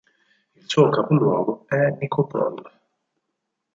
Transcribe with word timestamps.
Il 0.55 0.63
suo 0.67 0.89
capoluogo 0.89 1.65
è 1.67 1.95
Nikopol'. 1.99 2.63